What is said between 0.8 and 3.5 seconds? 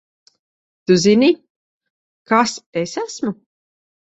Tu zini, kas es esmu?